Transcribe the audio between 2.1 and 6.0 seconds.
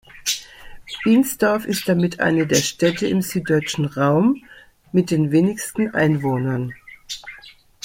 eine der Städte im süddeutschen Raum mit den wenigsten